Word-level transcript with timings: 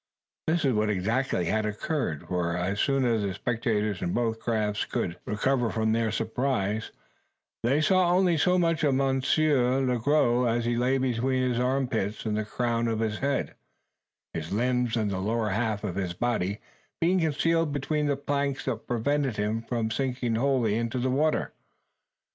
This 0.47 0.63
was 0.63 0.89
exactly 0.89 1.41
what 1.41 1.45
had 1.47 1.65
occurred: 1.67 2.27
for 2.27 2.57
as 2.57 2.79
soon 2.79 3.05
as 3.05 3.21
the 3.21 3.35
spectators 3.35 4.01
in 4.01 4.13
both 4.13 4.39
crafts 4.39 4.83
could 4.83 5.17
recover 5.27 5.69
from 5.69 5.91
their 5.91 6.11
surprise, 6.11 6.89
they 7.61 7.81
saw 7.81 8.09
only 8.09 8.35
so 8.35 8.57
much 8.57 8.83
of 8.83 8.95
Monsieur 8.95 9.79
Le 9.79 9.99
Gros 9.99 10.47
as 10.47 10.65
lay 10.65 10.97
between 10.97 11.51
his 11.51 11.59
armpits 11.59 12.25
and 12.25 12.35
the 12.35 12.43
crown 12.43 12.87
of 12.87 12.99
his 12.99 13.19
head, 13.19 13.53
his 14.33 14.51
limbs 14.51 14.97
and 14.97 15.11
the 15.11 15.19
lower 15.19 15.49
half 15.49 15.83
of 15.83 15.97
his 15.97 16.13
body 16.13 16.57
being 16.99 17.19
concealed 17.19 17.71
between 17.71 18.07
the 18.07 18.17
planks 18.17 18.65
that 18.65 18.87
prevented 18.87 19.37
him 19.37 19.61
from 19.61 19.91
sinking 19.91 20.33
wholly 20.33 20.73
into 20.73 20.97
the 20.97 21.11
water. 21.11 21.53